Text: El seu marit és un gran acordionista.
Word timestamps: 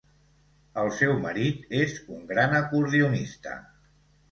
El 0.83 0.89
seu 0.99 1.13
marit 1.25 1.77
és 1.81 1.95
un 2.17 2.25
gran 2.33 2.59
acordionista. 2.63 3.57